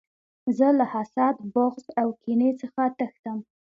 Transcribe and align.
زه 0.57 0.67
له 0.79 0.85
حسد، 0.93 1.35
بغض 1.53 1.85
او 2.01 2.07
کینې 2.21 2.49
څخه 2.61 2.81
تښتم. 2.97 3.39